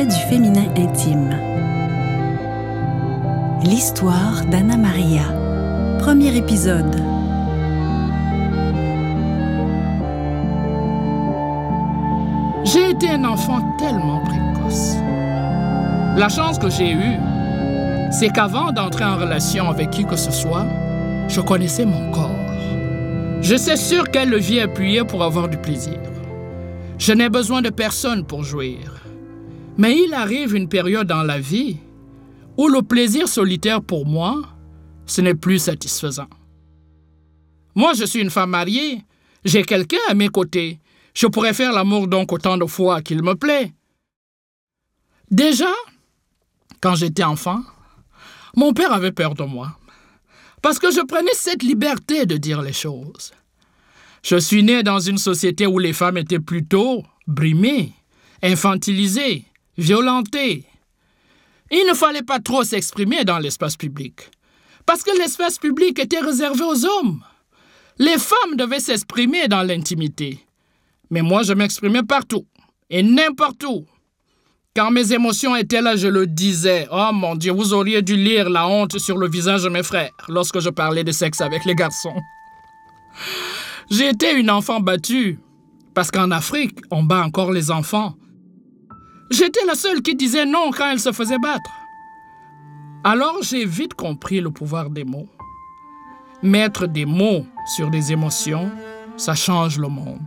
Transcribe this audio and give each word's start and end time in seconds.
Du 0.00 0.16
féminin 0.30 0.64
intime. 0.78 1.36
L'histoire 3.64 4.46
d'Anna 4.46 4.78
Maria. 4.78 5.24
Premier 5.98 6.34
épisode. 6.34 6.96
J'ai 12.64 12.90
été 12.92 13.10
un 13.10 13.24
enfant 13.24 13.60
tellement 13.76 14.22
précoce. 14.24 14.96
La 16.16 16.30
chance 16.30 16.58
que 16.58 16.70
j'ai 16.70 16.92
eue, 16.92 17.18
c'est 18.10 18.30
qu'avant 18.30 18.72
d'entrer 18.72 19.04
en 19.04 19.18
relation 19.18 19.68
avec 19.68 19.90
qui 19.90 20.06
que 20.06 20.16
ce 20.16 20.30
soit, 20.30 20.66
je 21.28 21.42
connaissais 21.42 21.84
mon 21.84 22.10
corps. 22.10 22.30
Je 23.42 23.54
sais 23.54 23.76
sur 23.76 24.10
quel 24.10 24.30
levier 24.30 24.62
appuyer 24.62 25.04
pour 25.04 25.22
avoir 25.22 25.48
du 25.48 25.58
plaisir. 25.58 25.98
Je 26.96 27.12
n'ai 27.12 27.28
besoin 27.28 27.60
de 27.60 27.68
personne 27.68 28.24
pour 28.24 28.44
jouir. 28.44 29.09
Mais 29.80 29.96
il 29.96 30.12
arrive 30.12 30.54
une 30.54 30.68
période 30.68 31.06
dans 31.06 31.22
la 31.22 31.40
vie 31.40 31.78
où 32.58 32.68
le 32.68 32.82
plaisir 32.82 33.26
solitaire 33.26 33.80
pour 33.80 34.04
moi, 34.04 34.42
ce 35.06 35.22
n'est 35.22 35.34
plus 35.34 35.58
satisfaisant. 35.58 36.28
Moi, 37.74 37.94
je 37.94 38.04
suis 38.04 38.20
une 38.20 38.28
femme 38.28 38.50
mariée, 38.50 39.02
j'ai 39.42 39.62
quelqu'un 39.62 39.96
à 40.10 40.12
mes 40.12 40.28
côtés. 40.28 40.80
Je 41.14 41.26
pourrais 41.28 41.54
faire 41.54 41.72
l'amour 41.72 42.08
donc 42.08 42.30
autant 42.30 42.58
de 42.58 42.66
fois 42.66 43.00
qu'il 43.00 43.22
me 43.22 43.34
plaît. 43.34 43.72
Déjà, 45.30 45.72
quand 46.82 46.94
j'étais 46.94 47.24
enfant, 47.24 47.62
mon 48.54 48.74
père 48.74 48.92
avait 48.92 49.12
peur 49.12 49.32
de 49.34 49.44
moi, 49.44 49.78
parce 50.60 50.78
que 50.78 50.90
je 50.92 51.00
prenais 51.00 51.32
cette 51.32 51.62
liberté 51.62 52.26
de 52.26 52.36
dire 52.36 52.60
les 52.60 52.74
choses. 52.74 53.32
Je 54.22 54.36
suis 54.36 54.62
né 54.62 54.82
dans 54.82 55.00
une 55.00 55.16
société 55.16 55.66
où 55.66 55.78
les 55.78 55.94
femmes 55.94 56.18
étaient 56.18 56.38
plutôt 56.38 57.02
brimées, 57.26 57.94
infantilisées, 58.42 59.46
violentées. 59.76 60.66
Il 61.70 61.86
ne 61.88 61.94
fallait 61.94 62.22
pas 62.22 62.40
trop 62.40 62.64
s'exprimer 62.64 63.24
dans 63.24 63.38
l'espace 63.38 63.76
public, 63.76 64.30
parce 64.86 65.02
que 65.02 65.16
l'espace 65.18 65.58
public 65.58 65.98
était 65.98 66.20
réservé 66.20 66.62
aux 66.62 66.84
hommes. 66.84 67.22
Les 67.98 68.18
femmes 68.18 68.56
devaient 68.56 68.80
s'exprimer 68.80 69.46
dans 69.46 69.62
l'intimité. 69.62 70.44
Mais 71.10 71.22
moi, 71.22 71.42
je 71.42 71.52
m'exprimais 71.52 72.02
partout 72.02 72.46
et 72.88 73.02
n'importe 73.02 73.62
où. 73.64 73.86
Quand 74.74 74.90
mes 74.90 75.12
émotions 75.12 75.56
étaient 75.56 75.82
là, 75.82 75.96
je 75.96 76.06
le 76.06 76.26
disais. 76.26 76.86
Oh 76.92 77.10
mon 77.12 77.34
Dieu, 77.34 77.52
vous 77.52 77.72
auriez 77.74 78.02
dû 78.02 78.16
lire 78.16 78.48
la 78.48 78.68
honte 78.68 78.98
sur 78.98 79.18
le 79.18 79.28
visage 79.28 79.64
de 79.64 79.68
mes 79.68 79.82
frères 79.82 80.12
lorsque 80.28 80.60
je 80.60 80.70
parlais 80.70 81.02
de 81.02 81.12
sexe 81.12 81.40
avec 81.40 81.64
les 81.64 81.74
garçons. 81.74 82.16
J'étais 83.90 84.38
une 84.38 84.50
enfant 84.50 84.78
battue, 84.78 85.40
parce 85.94 86.12
qu'en 86.12 86.30
Afrique, 86.30 86.78
on 86.92 87.02
bat 87.02 87.24
encore 87.24 87.50
les 87.50 87.72
enfants. 87.72 88.14
J'étais 89.30 89.64
la 89.64 89.74
seule 89.74 90.02
qui 90.02 90.16
disait 90.16 90.44
non 90.44 90.70
quand 90.76 90.90
elle 90.90 91.00
se 91.00 91.12
faisait 91.12 91.38
battre. 91.38 91.70
Alors 93.04 93.38
j'ai 93.42 93.64
vite 93.64 93.94
compris 93.94 94.40
le 94.40 94.50
pouvoir 94.50 94.90
des 94.90 95.04
mots. 95.04 95.28
Mettre 96.42 96.86
des 96.86 97.06
mots 97.06 97.46
sur 97.76 97.90
des 97.90 98.12
émotions, 98.12 98.70
ça 99.16 99.34
change 99.34 99.78
le 99.78 99.88
monde. 99.88 100.18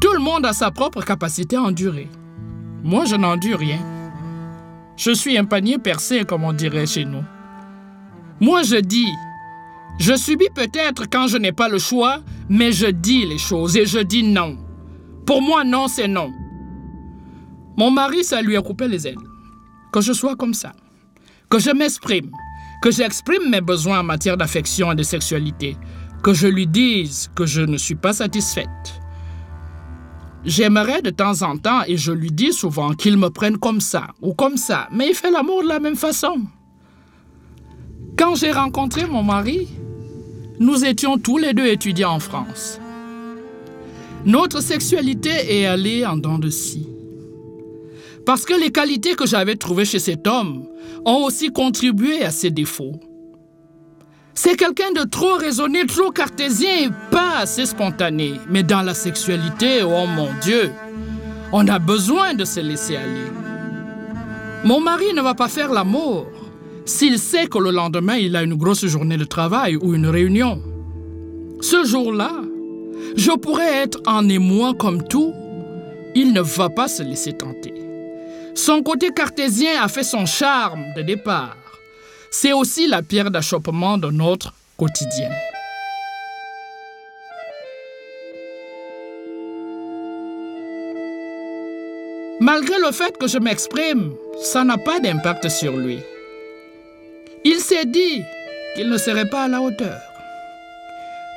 Tout 0.00 0.12
le 0.12 0.18
monde 0.20 0.44
a 0.44 0.52
sa 0.52 0.70
propre 0.70 1.02
capacité 1.02 1.56
à 1.56 1.62
endurer. 1.62 2.08
Moi, 2.82 3.04
je 3.04 3.16
n'endure 3.16 3.58
rien. 3.58 3.78
Je 4.96 5.10
suis 5.12 5.38
un 5.38 5.44
panier 5.44 5.78
percé, 5.78 6.24
comme 6.24 6.44
on 6.44 6.52
dirait 6.52 6.86
chez 6.86 7.04
nous. 7.04 7.24
Moi, 8.40 8.62
je 8.62 8.76
dis, 8.76 9.10
je 9.98 10.14
subis 10.14 10.48
peut-être 10.54 11.08
quand 11.10 11.26
je 11.26 11.38
n'ai 11.38 11.52
pas 11.52 11.68
le 11.68 11.78
choix, 11.78 12.20
mais 12.48 12.72
je 12.72 12.86
dis 12.86 13.24
les 13.26 13.38
choses 13.38 13.76
et 13.76 13.86
je 13.86 13.98
dis 13.98 14.22
non. 14.22 14.56
Pour 15.26 15.42
moi, 15.42 15.64
non, 15.64 15.88
c'est 15.88 16.08
non. 16.08 16.30
Mon 17.78 17.92
mari, 17.92 18.24
ça 18.24 18.42
lui 18.42 18.56
a 18.56 18.60
coupé 18.60 18.88
les 18.88 19.06
ailes. 19.06 19.28
Que 19.92 20.00
je 20.00 20.12
sois 20.12 20.34
comme 20.34 20.52
ça. 20.52 20.72
Que 21.48 21.60
je 21.60 21.70
m'exprime. 21.70 22.32
Que 22.82 22.90
j'exprime 22.90 23.50
mes 23.50 23.60
besoins 23.60 24.00
en 24.00 24.02
matière 24.02 24.36
d'affection 24.36 24.90
et 24.90 24.96
de 24.96 25.04
sexualité. 25.04 25.76
Que 26.24 26.34
je 26.34 26.48
lui 26.48 26.66
dise 26.66 27.30
que 27.36 27.46
je 27.46 27.60
ne 27.60 27.76
suis 27.76 27.94
pas 27.94 28.12
satisfaite. 28.12 29.00
J'aimerais 30.44 31.02
de 31.02 31.10
temps 31.10 31.42
en 31.42 31.56
temps, 31.56 31.82
et 31.86 31.96
je 31.96 32.10
lui 32.10 32.32
dis 32.32 32.52
souvent, 32.52 32.94
qu'il 32.94 33.16
me 33.16 33.30
prenne 33.30 33.58
comme 33.58 33.80
ça 33.80 34.08
ou 34.22 34.34
comme 34.34 34.56
ça, 34.56 34.88
mais 34.90 35.10
il 35.10 35.14
fait 35.14 35.30
l'amour 35.30 35.62
de 35.62 35.68
la 35.68 35.78
même 35.78 35.96
façon. 35.96 36.46
Quand 38.16 38.34
j'ai 38.34 38.50
rencontré 38.50 39.06
mon 39.06 39.22
mari, 39.22 39.68
nous 40.58 40.84
étions 40.84 41.16
tous 41.16 41.38
les 41.38 41.54
deux 41.54 41.66
étudiants 41.66 42.14
en 42.14 42.18
France. 42.18 42.80
Notre 44.26 44.60
sexualité 44.60 45.60
est 45.60 45.66
allée 45.66 46.04
en 46.04 46.16
dents 46.16 46.40
de 46.40 46.50
scie. 46.50 46.87
Parce 48.28 48.44
que 48.44 48.52
les 48.52 48.70
qualités 48.70 49.14
que 49.14 49.26
j'avais 49.26 49.56
trouvées 49.56 49.86
chez 49.86 49.98
cet 49.98 50.26
homme 50.26 50.66
ont 51.06 51.24
aussi 51.24 51.50
contribué 51.50 52.22
à 52.22 52.30
ses 52.30 52.50
défauts. 52.50 53.00
C'est 54.34 54.54
quelqu'un 54.54 54.92
de 54.92 55.08
trop 55.08 55.36
raisonné, 55.36 55.86
trop 55.86 56.10
cartésien 56.10 56.90
pas 57.10 57.38
assez 57.38 57.64
spontané. 57.64 58.34
Mais 58.50 58.62
dans 58.62 58.82
la 58.82 58.92
sexualité, 58.92 59.82
oh 59.82 60.04
mon 60.06 60.28
Dieu, 60.42 60.70
on 61.54 61.66
a 61.68 61.78
besoin 61.78 62.34
de 62.34 62.44
se 62.44 62.60
laisser 62.60 62.96
aller. 62.96 63.32
Mon 64.62 64.82
mari 64.82 65.14
ne 65.14 65.22
va 65.22 65.32
pas 65.32 65.48
faire 65.48 65.72
l'amour 65.72 66.26
s'il 66.84 67.18
sait 67.18 67.46
que 67.46 67.56
le 67.56 67.70
lendemain, 67.70 68.16
il 68.16 68.36
a 68.36 68.42
une 68.42 68.56
grosse 68.56 68.84
journée 68.84 69.16
de 69.16 69.24
travail 69.24 69.76
ou 69.76 69.94
une 69.94 70.06
réunion. 70.06 70.60
Ce 71.62 71.82
jour-là, 71.86 72.32
je 73.16 73.30
pourrais 73.30 73.84
être 73.84 74.02
en 74.06 74.28
émoi 74.28 74.74
comme 74.74 75.08
tout. 75.08 75.32
Il 76.14 76.34
ne 76.34 76.42
va 76.42 76.68
pas 76.68 76.88
se 76.88 77.02
laisser 77.02 77.32
tenter. 77.32 77.77
Son 78.64 78.82
côté 78.82 79.12
cartésien 79.12 79.80
a 79.80 79.86
fait 79.86 80.02
son 80.02 80.26
charme 80.26 80.92
de 80.96 81.02
départ. 81.02 81.56
C'est 82.28 82.52
aussi 82.52 82.88
la 82.88 83.02
pierre 83.02 83.30
d'achoppement 83.30 83.98
de 83.98 84.10
notre 84.10 84.52
quotidien. 84.76 85.30
Malgré 92.40 92.78
le 92.80 92.90
fait 92.90 93.16
que 93.16 93.28
je 93.28 93.38
m'exprime, 93.38 94.12
ça 94.42 94.64
n'a 94.64 94.76
pas 94.76 94.98
d'impact 94.98 95.48
sur 95.48 95.76
lui. 95.76 96.00
Il 97.44 97.60
s'est 97.60 97.86
dit 97.86 98.24
qu'il 98.74 98.88
ne 98.88 98.98
serait 98.98 99.30
pas 99.30 99.44
à 99.44 99.48
la 99.48 99.62
hauteur. 99.62 100.00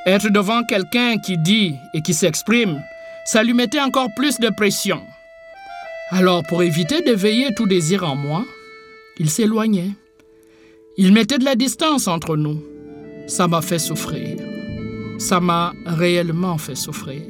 Être 0.08 0.30
devant 0.30 0.64
quelqu'un 0.64 1.20
qui 1.20 1.38
dit 1.38 1.76
et 1.94 2.02
qui 2.02 2.16
s'exprime, 2.16 2.82
ça 3.26 3.44
lui 3.44 3.53
mettait 3.53 3.80
encore 3.80 4.09
plus 4.16 4.40
de 4.40 4.50
pression. 4.50 5.03
Alors, 6.14 6.44
pour 6.44 6.62
éviter 6.62 7.02
d'éveiller 7.02 7.54
tout 7.56 7.66
désir 7.66 8.04
en 8.04 8.18
moi, 8.18 8.46
il 9.18 9.30
s'éloignait. 9.30 9.92
Il 10.98 11.14
mettait 11.14 11.38
de 11.38 11.46
la 11.46 11.56
distance 11.56 12.10
entre 12.10 12.36
nous. 12.36 12.62
Ça 13.28 13.48
m'a 13.48 13.62
fait 13.62 13.80
souffrir. 13.80 14.38
Ça 15.20 15.40
m'a 15.40 15.72
réellement 15.86 16.58
fait 16.58 16.76
souffrir. 16.76 17.22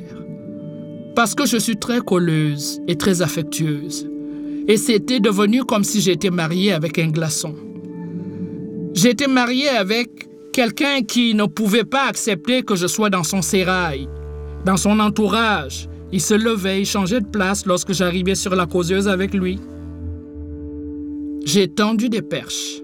Parce 1.16 1.36
que 1.36 1.46
je 1.46 1.58
suis 1.58 1.78
très 1.78 2.00
colleuse 2.00 2.82
et 2.88 2.96
très 2.96 3.22
affectueuse. 3.22 4.10
Et 4.68 4.78
c'était 4.78 5.20
devenu 5.20 5.64
comme 5.64 5.84
si 5.84 6.02
j'étais 6.02 6.32
mariée 6.32 6.74
avec 6.74 6.98
un 6.98 7.10
glaçon. 7.10 7.54
J'étais 8.96 9.28
mariée 9.28 9.70
avec 9.70 10.10
quelqu'un 10.54 11.04
qui 11.04 11.36
ne 11.36 11.46
pouvait 11.46 11.84
pas 11.84 12.08
accepter 12.08 12.64
que 12.64 12.76
je 12.76 12.88
sois 12.88 13.12
dans 13.12 13.24
son 13.24 13.44
sérail, 13.44 14.08
dans 14.66 14.78
son 14.78 15.00
entourage. 15.00 15.88
Il 16.12 16.22
se 16.22 16.34
levait, 16.34 16.82
il 16.82 16.86
changeait 16.86 17.22
de 17.22 17.28
place 17.28 17.66
lorsque 17.66 17.94
j'arrivais 17.94 18.36
sur 18.36 18.56
la 18.56 18.66
causeuse 18.66 19.08
avec 19.08 19.34
lui. 19.34 19.60
J'ai 21.46 21.68
tendu 21.68 22.10
des 22.10 22.22
perches 22.22 22.82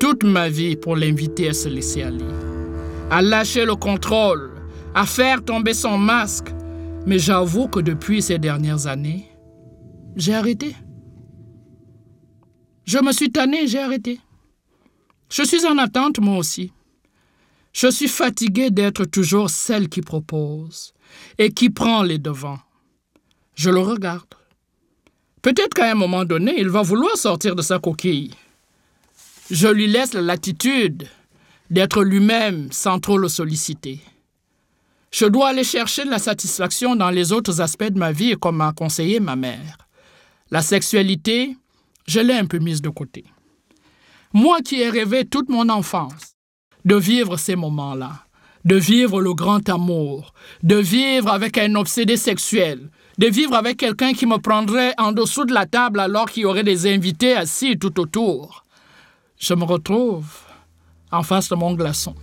toute 0.00 0.24
ma 0.24 0.48
vie 0.48 0.76
pour 0.76 0.96
l'inviter 0.96 1.48
à 1.48 1.54
se 1.54 1.68
laisser 1.68 2.02
aller, 2.02 2.24
à 3.10 3.22
lâcher 3.22 3.64
le 3.64 3.74
contrôle, 3.74 4.50
à 4.94 5.06
faire 5.06 5.42
tomber 5.42 5.72
son 5.72 5.96
masque. 5.96 6.48
Mais 7.06 7.18
j'avoue 7.18 7.68
que 7.68 7.80
depuis 7.80 8.20
ces 8.22 8.38
dernières 8.38 8.86
années, 8.86 9.28
j'ai 10.16 10.34
arrêté. 10.34 10.74
Je 12.84 12.98
me 12.98 13.12
suis 13.12 13.30
tanné, 13.30 13.66
j'ai 13.66 13.78
arrêté. 13.78 14.20
Je 15.30 15.42
suis 15.42 15.64
en 15.66 15.78
attente, 15.78 16.18
moi 16.18 16.36
aussi. 16.36 16.72
Je 17.72 17.90
suis 17.90 18.08
fatigué 18.08 18.70
d'être 18.70 19.04
toujours 19.04 19.50
celle 19.50 19.88
qui 19.88 20.00
propose 20.00 20.92
et 21.38 21.50
qui 21.50 21.70
prend 21.70 22.02
les 22.02 22.18
devants. 22.18 22.60
Je 23.54 23.70
le 23.70 23.80
regarde. 23.80 24.34
Peut-être 25.42 25.74
qu'à 25.74 25.90
un 25.90 25.94
moment 25.94 26.24
donné, 26.24 26.58
il 26.58 26.68
va 26.68 26.82
vouloir 26.82 27.16
sortir 27.16 27.54
de 27.54 27.62
sa 27.62 27.78
coquille. 27.78 28.32
Je 29.50 29.68
lui 29.68 29.86
laisse 29.86 30.14
la 30.14 30.22
latitude 30.22 31.06
d'être 31.70 32.02
lui-même 32.02 32.72
sans 32.72 32.98
trop 32.98 33.18
le 33.18 33.28
solliciter. 33.28 34.00
Je 35.10 35.26
dois 35.26 35.50
aller 35.50 35.64
chercher 35.64 36.04
de 36.04 36.10
la 36.10 36.18
satisfaction 36.18 36.96
dans 36.96 37.10
les 37.10 37.30
autres 37.32 37.60
aspects 37.60 37.84
de 37.84 37.98
ma 37.98 38.10
vie, 38.10 38.36
comme 38.40 38.56
m'a 38.56 38.72
conseillé 38.72 39.20
ma 39.20 39.36
mère. 39.36 39.78
La 40.50 40.62
sexualité, 40.62 41.56
je 42.06 42.20
l'ai 42.20 42.34
un 42.34 42.46
peu 42.46 42.58
mise 42.58 42.82
de 42.82 42.88
côté. 42.88 43.24
Moi 44.32 44.60
qui 44.62 44.80
ai 44.80 44.90
rêvé 44.90 45.24
toute 45.24 45.48
mon 45.48 45.68
enfance 45.68 46.34
de 46.84 46.96
vivre 46.96 47.36
ces 47.36 47.54
moments-là, 47.54 48.24
de 48.64 48.76
vivre 48.76 49.20
le 49.20 49.34
grand 49.34 49.68
amour, 49.68 50.32
de 50.62 50.76
vivre 50.76 51.28
avec 51.30 51.58
un 51.58 51.74
obsédé 51.76 52.16
sexuel, 52.16 52.90
de 53.18 53.26
vivre 53.26 53.54
avec 53.54 53.76
quelqu'un 53.76 54.12
qui 54.12 54.26
me 54.26 54.38
prendrait 54.38 54.94
en 54.98 55.12
dessous 55.12 55.44
de 55.44 55.54
la 55.54 55.66
table 55.66 56.00
alors 56.00 56.30
qu'il 56.30 56.42
y 56.42 56.46
aurait 56.46 56.64
des 56.64 56.92
invités 56.92 57.34
assis 57.34 57.78
tout 57.78 58.00
autour. 58.00 58.64
Je 59.38 59.54
me 59.54 59.64
retrouve 59.64 60.26
en 61.12 61.22
face 61.22 61.48
de 61.48 61.54
mon 61.54 61.74
glaçon. 61.74 62.14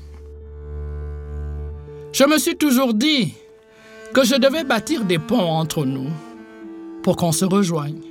Je 2.11 2.25
me 2.25 2.37
suis 2.37 2.57
toujours 2.57 2.93
dit 2.93 3.33
que 4.13 4.25
je 4.25 4.35
devais 4.35 4.65
bâtir 4.65 5.05
des 5.05 5.19
ponts 5.19 5.39
entre 5.39 5.85
nous 5.85 6.09
pour 7.03 7.15
qu'on 7.15 7.31
se 7.31 7.45
rejoigne. 7.45 8.01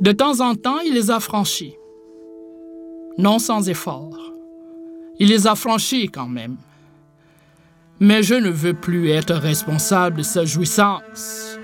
De 0.00 0.10
temps 0.10 0.40
en 0.40 0.56
temps, 0.56 0.80
il 0.80 0.94
les 0.94 1.10
a 1.10 1.20
franchis. 1.20 1.76
Non 3.18 3.38
sans 3.38 3.68
effort. 3.68 4.32
Il 5.20 5.28
les 5.28 5.46
a 5.46 5.54
franchis 5.54 6.08
quand 6.08 6.26
même. 6.26 6.56
Mais 8.02 8.24
je 8.24 8.34
ne 8.34 8.50
veux 8.50 8.74
plus 8.74 9.10
être 9.10 9.32
responsable 9.32 10.16
de 10.16 10.22
sa 10.24 10.44
jouissance. 10.44 11.56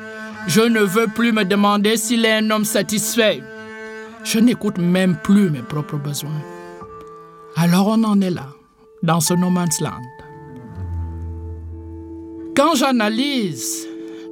Je 0.46 0.60
ne 0.60 0.78
veux 0.78 1.08
plus 1.08 1.32
me 1.32 1.44
demander 1.44 1.96
s'il 1.96 2.24
est 2.24 2.32
un 2.32 2.48
homme 2.52 2.64
satisfait. 2.64 3.42
Je 4.22 4.38
n'écoute 4.38 4.78
même 4.78 5.16
plus 5.24 5.50
mes 5.50 5.62
propres 5.62 5.96
besoins. 5.96 6.40
Alors 7.56 7.88
on 7.88 8.04
en 8.04 8.20
est 8.20 8.30
là, 8.30 8.50
dans 9.02 9.18
ce 9.18 9.34
no 9.34 9.50
man's 9.50 9.80
land. 9.80 10.00
Quand 12.54 12.76
j'analyse 12.76 13.88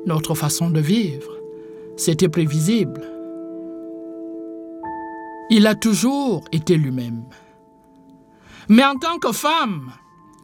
notre 0.07 0.37
façon 0.37 0.71
de 0.71 0.79
vivre, 0.79 1.33
c'était 1.97 2.29
prévisible. 2.29 3.03
Il 5.51 5.67
a 5.67 5.75
toujours 5.75 6.45
été 6.53 6.77
lui-même. 6.77 7.25
Mais 8.69 8.85
en 8.85 8.95
tant 8.95 9.19
que 9.19 9.33
femme, 9.33 9.91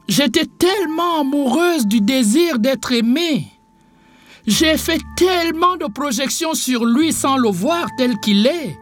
j'étais 0.08 0.46
tellement 0.58 1.20
amoureuse 1.20 1.86
du 1.86 2.00
désir 2.00 2.58
d'être 2.58 2.92
aimée. 2.92 3.46
J'ai 4.46 4.76
fait 4.76 5.00
tellement 5.16 5.76
de 5.76 5.86
projections 5.86 6.54
sur 6.54 6.84
lui 6.84 7.12
sans 7.12 7.36
le 7.36 7.48
voir 7.48 7.86
tel 7.96 8.18
qu'il 8.18 8.46
est, 8.46 8.76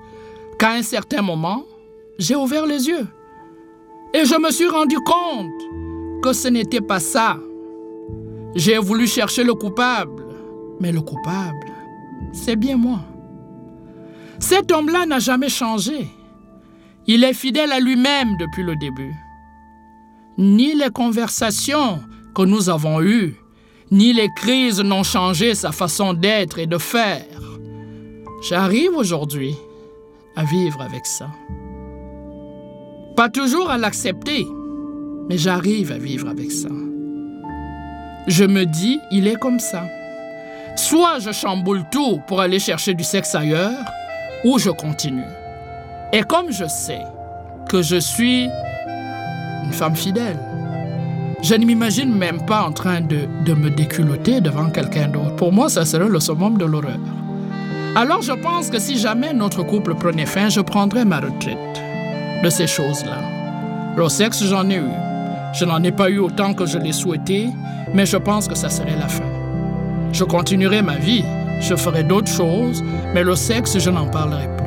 qu'à 0.58 0.72
un 0.72 0.82
certain 0.82 1.22
moment, 1.22 1.64
j'ai 2.18 2.34
ouvert 2.34 2.66
les 2.66 2.88
yeux. 2.88 3.06
Et 4.14 4.24
je 4.24 4.40
me 4.40 4.50
suis 4.50 4.68
rendu 4.68 4.96
compte 4.96 6.22
que 6.22 6.32
ce 6.32 6.48
n'était 6.48 6.80
pas 6.80 7.00
ça. 7.00 7.36
J'ai 8.54 8.78
voulu 8.78 9.06
chercher 9.06 9.44
le 9.44 9.54
coupable, 9.54 10.24
mais 10.80 10.92
le 10.92 11.00
coupable, 11.00 11.72
c'est 12.32 12.56
bien 12.56 12.76
moi. 12.76 13.00
Cet 14.40 14.72
homme-là 14.72 15.06
n'a 15.06 15.18
jamais 15.18 15.50
changé. 15.50 16.08
Il 17.06 17.22
est 17.22 17.34
fidèle 17.34 17.72
à 17.72 17.80
lui-même 17.80 18.36
depuis 18.38 18.62
le 18.62 18.74
début. 18.76 19.14
Ni 20.40 20.72
les 20.74 20.88
conversations 20.88 22.00
que 22.34 22.40
nous 22.40 22.70
avons 22.70 23.02
eues, 23.02 23.36
ni 23.90 24.14
les 24.14 24.30
crises 24.36 24.80
n'ont 24.80 25.02
changé 25.02 25.54
sa 25.54 25.70
façon 25.70 26.14
d'être 26.14 26.58
et 26.58 26.66
de 26.66 26.78
faire. 26.78 27.26
J'arrive 28.48 28.96
aujourd'hui 28.96 29.54
à 30.36 30.44
vivre 30.44 30.80
avec 30.80 31.04
ça. 31.04 31.26
Pas 33.16 33.28
toujours 33.28 33.68
à 33.68 33.76
l'accepter, 33.76 34.46
mais 35.28 35.36
j'arrive 35.36 35.92
à 35.92 35.98
vivre 35.98 36.26
avec 36.30 36.50
ça. 36.50 36.70
Je 38.26 38.44
me 38.44 38.64
dis, 38.64 38.98
il 39.10 39.26
est 39.26 39.38
comme 39.38 39.60
ça. 39.60 39.84
Soit 40.74 41.18
je 41.18 41.32
chamboule 41.32 41.84
tout 41.92 42.18
pour 42.26 42.40
aller 42.40 42.60
chercher 42.60 42.94
du 42.94 43.04
sexe 43.04 43.34
ailleurs, 43.34 43.84
ou 44.44 44.58
je 44.58 44.70
continue. 44.70 45.20
Et 46.14 46.22
comme 46.22 46.50
je 46.50 46.64
sais 46.64 47.02
que 47.68 47.82
je 47.82 47.96
suis 47.96 48.48
une 49.70 49.76
femme 49.76 49.94
fidèle, 49.94 50.36
je 51.42 51.54
ne 51.54 51.64
m'imagine 51.64 52.12
même 52.12 52.44
pas 52.44 52.62
en 52.62 52.72
train 52.72 53.00
de, 53.00 53.20
de 53.44 53.54
me 53.54 53.70
déculoter 53.70 54.40
devant 54.40 54.68
quelqu'un 54.68 55.06
d'autre. 55.06 55.36
Pour 55.36 55.52
moi, 55.52 55.68
ça 55.68 55.84
serait 55.84 56.08
le 56.08 56.18
summum 56.18 56.58
de 56.58 56.64
l'horreur. 56.64 56.98
Alors 57.94 58.20
je 58.20 58.32
pense 58.32 58.68
que 58.68 58.80
si 58.80 58.98
jamais 58.98 59.32
notre 59.32 59.62
couple 59.62 59.94
prenait 59.94 60.26
fin, 60.26 60.48
je 60.48 60.60
prendrais 60.60 61.04
ma 61.04 61.20
retraite 61.20 61.82
de 62.42 62.50
ces 62.50 62.66
choses-là. 62.66 63.18
Le 63.96 64.08
sexe, 64.08 64.42
j'en 64.44 64.68
ai 64.70 64.76
eu. 64.76 64.92
Je 65.54 65.64
n'en 65.64 65.82
ai 65.84 65.92
pas 65.92 66.10
eu 66.10 66.18
autant 66.18 66.52
que 66.52 66.66
je 66.66 66.78
l'ai 66.78 66.92
souhaité, 66.92 67.48
mais 67.94 68.06
je 68.06 68.16
pense 68.16 68.48
que 68.48 68.56
ça 68.56 68.68
serait 68.68 68.98
la 68.98 69.08
fin. 69.08 69.30
Je 70.12 70.24
continuerai 70.24 70.82
ma 70.82 70.96
vie, 70.96 71.24
je 71.60 71.76
ferai 71.76 72.02
d'autres 72.02 72.32
choses, 72.32 72.82
mais 73.14 73.22
le 73.22 73.36
sexe, 73.36 73.78
je 73.78 73.90
n'en 73.90 74.08
parlerai 74.08 74.48
plus. 74.56 74.59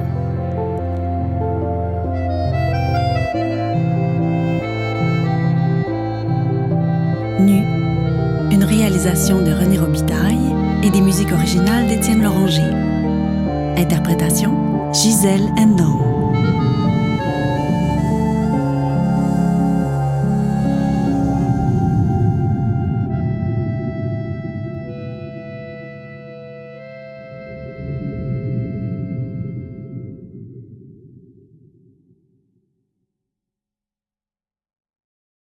Une 7.50 8.64
réalisation 8.64 9.42
de 9.42 9.52
René 9.52 9.78
Robitaille 9.78 10.56
et 10.82 10.90
des 10.90 11.02
musiques 11.02 11.32
originales 11.32 11.88
d'Étienne 11.88 12.22
Loranger. 12.22 12.70
Interprétation 13.78 14.92
Gisèle 14.94 15.50
Endon. 15.58 16.13